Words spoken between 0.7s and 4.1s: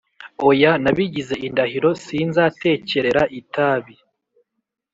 nabigize indahiro:Sinzatekerera itabi